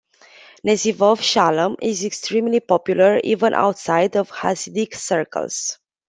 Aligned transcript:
"Nesivos 0.65 1.21
Shalom" 1.21 1.75
is 1.79 2.03
extremely 2.03 2.59
popular 2.59 3.19
even 3.23 3.53
outside 3.53 4.17
of 4.17 4.31
Hasidic 4.31 4.95
circles. 4.95 5.77